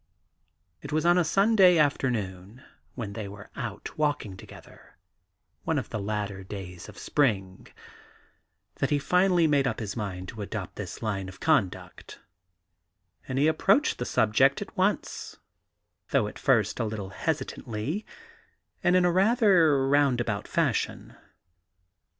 [0.81, 2.63] It was on a Sunday afternoon
[2.95, 4.97] when they were out walking together—
[5.63, 7.67] one of the latter days of spring—
[8.79, 12.19] that he finally made up his mind to adopt this line of conduct;
[13.27, 15.37] and he approached the subject at once,
[16.09, 18.03] though at first a little hesitatingly,
[18.83, 21.15] and in a rather roundabout fashion.